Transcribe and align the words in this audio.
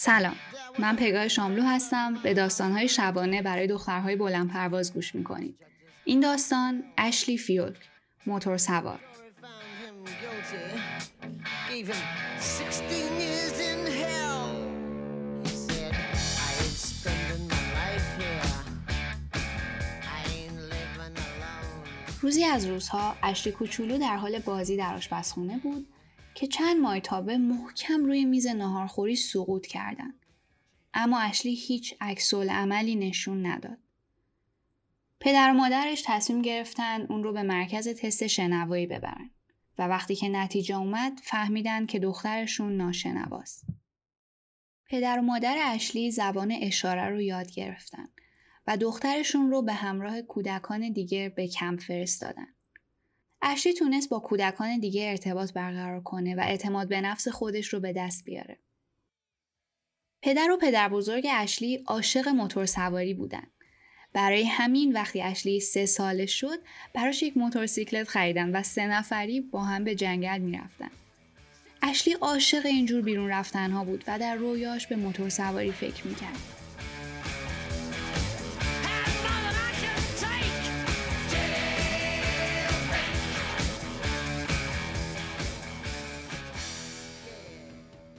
سلام. 0.00 0.36
من 0.78 0.96
پگاه 0.96 1.28
شاملو 1.28 1.62
هستم. 1.62 2.14
به 2.22 2.34
داستانهای 2.34 2.88
شبانه 2.88 3.42
برای 3.42 3.66
دخترهای 3.66 4.16
بلند 4.16 4.50
پرواز 4.50 4.94
گوش 4.94 5.14
می‌کنید. 5.14 5.56
این 6.04 6.20
داستان 6.20 6.84
اشلی 6.98 7.38
فیولک 7.38 7.76
موتور 8.26 8.56
سوار. 8.56 9.00
روزی 22.20 22.44
از 22.44 22.66
روزها 22.66 23.16
اشلی 23.22 23.52
کوچولو 23.52 23.98
در 23.98 24.16
حال 24.16 24.38
بازی 24.38 24.76
در 24.76 24.94
آشپزخونه 24.94 25.58
بود. 25.58 25.86
که 26.38 26.46
چند 26.46 26.80
مایتابه 26.80 27.38
محکم 27.38 28.04
روی 28.04 28.24
میز 28.24 28.46
ناهارخوری 28.46 29.16
سقوط 29.16 29.66
کردند. 29.66 30.26
اما 30.94 31.20
اشلی 31.20 31.54
هیچ 31.54 31.94
عکس 32.00 32.34
عملی 32.34 32.96
نشون 32.96 33.46
نداد. 33.46 33.78
پدر 35.20 35.50
و 35.50 35.54
مادرش 35.54 36.02
تصمیم 36.06 36.42
گرفتن 36.42 37.02
اون 37.02 37.22
رو 37.22 37.32
به 37.32 37.42
مرکز 37.42 37.88
تست 37.88 38.26
شنوایی 38.26 38.86
ببرن 38.86 39.30
و 39.78 39.82
وقتی 39.82 40.16
که 40.16 40.28
نتیجه 40.28 40.76
اومد 40.76 41.20
فهمیدن 41.22 41.86
که 41.86 41.98
دخترشون 41.98 42.76
ناشنواست. 42.76 43.66
پدر 44.86 45.18
و 45.18 45.22
مادر 45.22 45.56
اشلی 45.60 46.10
زبان 46.10 46.52
اشاره 46.60 47.08
رو 47.08 47.20
یاد 47.20 47.50
گرفتن 47.50 48.08
و 48.66 48.76
دخترشون 48.76 49.50
رو 49.50 49.62
به 49.62 49.72
همراه 49.72 50.22
کودکان 50.22 50.92
دیگه 50.92 51.28
به 51.28 51.48
کمپ 51.48 51.80
فرستادن. 51.80 52.57
اشلی 53.42 53.72
تونست 53.72 54.08
با 54.08 54.18
کودکان 54.18 54.78
دیگه 54.78 55.08
ارتباط 55.10 55.52
برقرار 55.52 56.00
کنه 56.00 56.34
و 56.34 56.40
اعتماد 56.40 56.88
به 56.88 57.00
نفس 57.00 57.28
خودش 57.28 57.68
رو 57.68 57.80
به 57.80 57.92
دست 57.92 58.24
بیاره. 58.24 58.58
پدر 60.22 60.50
و 60.50 60.56
پدر 60.56 60.88
بزرگ 60.88 61.26
اشلی 61.30 61.76
عاشق 61.76 62.28
موتور 62.28 62.66
سواری 62.66 63.14
بودن. 63.14 63.46
برای 64.12 64.44
همین 64.44 64.92
وقتی 64.92 65.22
اشلی 65.22 65.60
سه 65.60 65.86
ساله 65.86 66.26
شد 66.26 66.58
براش 66.94 67.22
یک 67.22 67.36
موتورسیکلت 67.36 68.08
خریدن 68.08 68.56
و 68.56 68.62
سه 68.62 68.86
نفری 68.86 69.40
با 69.40 69.64
هم 69.64 69.84
به 69.84 69.94
جنگل 69.94 70.38
می‌رفتن. 70.38 70.90
اشلی 71.82 72.14
عاشق 72.14 72.66
اینجور 72.66 73.02
بیرون 73.02 73.30
رفتنها 73.30 73.84
بود 73.84 74.04
و 74.06 74.18
در 74.18 74.34
رویاش 74.34 74.86
به 74.86 74.96
موتور 74.96 75.28
سواری 75.28 75.72
فکر 75.72 76.06
می‌کرد. 76.06 76.67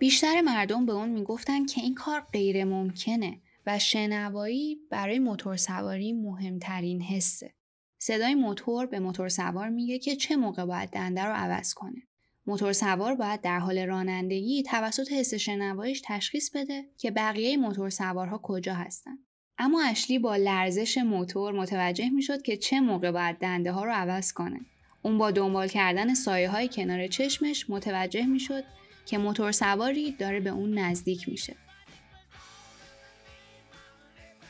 بیشتر 0.00 0.40
مردم 0.40 0.86
به 0.86 0.92
اون 0.92 1.08
می‌گفتن 1.08 1.66
که 1.66 1.80
این 1.80 1.94
کار 1.94 2.20
غیر 2.32 2.64
ممکنه 2.64 3.40
و 3.66 3.78
شنوایی 3.78 4.78
برای 4.90 5.18
موتور 5.18 5.56
سواری 5.56 6.12
مهمترین 6.12 7.02
حسه. 7.02 7.54
صدای 7.98 8.34
موتور 8.34 8.86
به 8.86 9.00
موتور 9.00 9.28
سوار 9.28 9.68
میگه 9.68 9.98
که 9.98 10.16
چه 10.16 10.36
موقع 10.36 10.64
باید 10.64 10.90
دنده 10.90 11.24
رو 11.24 11.32
عوض 11.32 11.74
کنه. 11.74 12.02
موتور 12.46 12.72
سوار 12.72 13.14
باید 13.14 13.40
در 13.40 13.58
حال 13.58 13.78
رانندگی 13.78 14.62
توسط 14.62 15.12
حس 15.12 15.34
شنواییش 15.34 16.02
تشخیص 16.04 16.50
بده 16.54 16.84
که 16.98 17.10
بقیه 17.10 17.56
موتور 17.56 17.90
سوارها 17.90 18.38
کجا 18.38 18.74
هستن. 18.74 19.18
اما 19.58 19.82
اشلی 19.82 20.18
با 20.18 20.36
لرزش 20.36 20.98
موتور 20.98 21.52
متوجه 21.52 22.10
می‌شد 22.10 22.42
که 22.42 22.56
چه 22.56 22.80
موقع 22.80 23.10
باید 23.10 23.38
دنده 23.38 23.72
ها 23.72 23.84
رو 23.84 23.92
عوض 23.92 24.32
کنه. 24.32 24.60
اون 25.02 25.18
با 25.18 25.30
دنبال 25.30 25.68
کردن 25.68 26.14
سایه 26.14 26.48
های 26.48 26.68
کنار 26.68 27.06
چشمش 27.06 27.70
متوجه 27.70 28.26
می‌شد 28.26 28.64
که 29.06 29.18
موتور 29.18 29.52
سواری 29.52 30.12
داره 30.12 30.40
به 30.40 30.50
اون 30.50 30.78
نزدیک 30.78 31.28
میشه. 31.28 31.56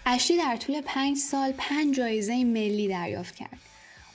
اشلی 0.06 0.36
در 0.36 0.56
طول 0.56 0.80
پنج 0.80 1.16
سال 1.16 1.52
پنج 1.58 1.96
جایزه 1.96 2.44
ملی 2.44 2.88
دریافت 2.88 3.34
کرد. 3.34 3.58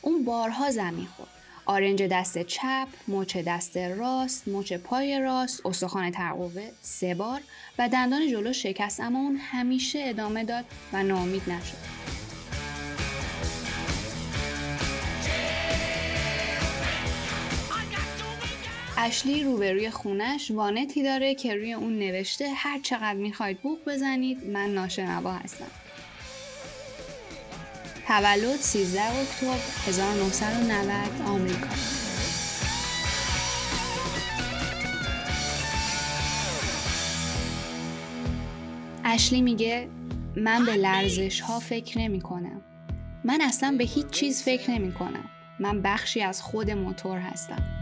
اون 0.01 0.25
بارها 0.25 0.72
زمین 0.72 1.06
خورد. 1.06 1.29
آرنج 1.66 2.03
دست 2.03 2.44
چپ، 2.44 2.88
مچ 3.07 3.38
دست 3.38 3.78
راست، 3.78 4.47
مچ 4.47 4.73
پای 4.73 5.19
راست، 5.19 5.66
استخوان 5.66 6.12
ترقوه 6.12 6.69
سه 6.81 7.16
بار 7.16 7.41
و 7.79 7.90
دندان 7.90 8.29
جلو 8.31 8.53
شکست 8.53 9.00
اما 9.00 9.19
اون 9.19 9.35
همیشه 9.35 10.03
ادامه 10.06 10.44
داد 10.44 10.66
و 10.94 11.03
ناامید 11.03 11.50
نشد. 11.50 12.15
اشلی 19.05 19.43
روبروی 19.43 19.89
خونش 19.89 20.51
وانتی 20.51 21.03
داره 21.03 21.35
که 21.35 21.55
روی 21.55 21.73
اون 21.73 21.99
نوشته 21.99 22.49
هر 22.55 22.79
چقدر 22.79 23.13
می‌خواید 23.13 23.61
بوق 23.61 23.79
بزنید 23.88 24.45
من 24.45 24.69
ناشنوا 24.73 25.31
هستم. 25.31 25.67
تولد 28.07 28.55
13 28.55 29.01
اکتبر 29.01 29.57
1990 29.88 31.21
آمریکا 31.27 31.67
اشلی 39.03 39.41
میگه 39.41 39.87
من 40.35 40.66
به 40.66 40.75
لرزش 40.75 41.39
ها 41.39 41.59
فکر 41.59 41.99
نمی 41.99 42.22
کنم. 42.22 42.61
من 43.23 43.41
اصلا 43.41 43.75
به 43.77 43.83
هیچ 43.83 44.07
چیز 44.07 44.43
فکر 44.43 44.72
نمی 44.72 44.93
کنم. 44.93 45.29
من 45.59 45.81
بخشی 45.81 46.22
از 46.22 46.41
خود 46.41 46.72
موتور 46.72 47.17
هستم. 47.19 47.75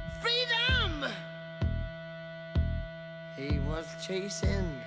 Was 3.60 3.88
chasing 4.00 4.83